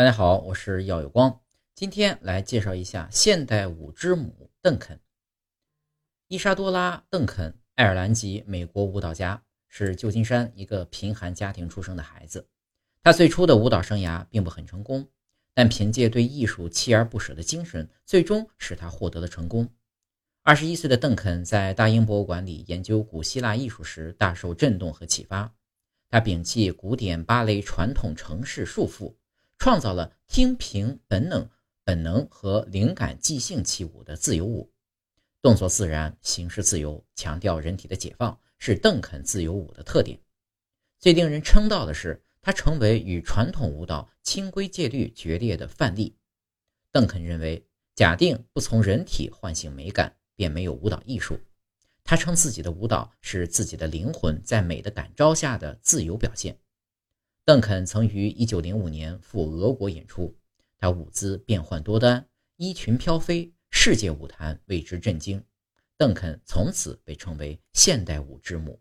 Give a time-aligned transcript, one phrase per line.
[0.00, 1.42] 大家好，我是耀有光，
[1.74, 4.98] 今天来介绍一下现代舞之母邓肯。
[6.28, 12.48] 伊莎多拉·邓肯，爱尔兰籍美国舞蹈家，是旧金山一个贫寒家庭出生的孩子。
[13.02, 15.06] 他最初的舞蹈生涯并不很成功，
[15.52, 19.68] 但凭借对艺术锲而不舍的精神，最终使他获得了成功。
[20.42, 25.54] 二十一岁的邓肯在大英博物馆里研究古希腊艺术时，大受震动和启发。
[26.08, 29.14] 他摒弃古典芭蕾传统程式束缚。
[29.60, 31.46] 创造了听凭本能、
[31.84, 34.72] 本能和灵感即兴起舞的自由舞，
[35.42, 40.18] 动作自然，形式自由，强调人体的解放，是邓肯自由舞的特点。
[40.98, 46.16] 最令人称道的是，他成为与传统舞蹈清规戒律决裂的范例。
[46.90, 47.62] 邓肯认为，
[47.94, 51.38] 假定不从人体唤醒美感，便没有舞蹈艺术。
[52.02, 56.58] 他称自己的舞蹈是自己的灵魂在美的感召下的自由表现。
[57.44, 60.36] 邓肯曾于1905年赴俄国演出，
[60.78, 65.42] 他舞姿变幻多端，衣裙飘飞，世界舞坛为之震惊。
[65.96, 68.80] 邓肯从此被称为现代舞之母。